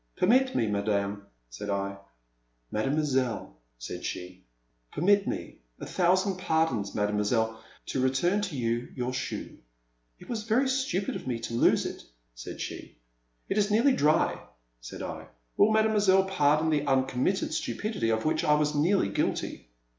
[0.15, 1.99] Permit me, madame,'* said I
[2.71, 3.57] —Mademoiselle
[3.87, 4.43] —"said she
[4.93, 9.59] —Permit me,— a thousand pardons, Mademoi selle,— to return to you your shoe."
[10.17, 12.01] It was very stupid of me to lose it,"
[12.33, 12.97] said she.
[13.47, 14.41] It is nearly dry,"
[14.79, 19.69] said I;will Mademoiselle pardon the uncommitted stupidity of which I was nearly guilty."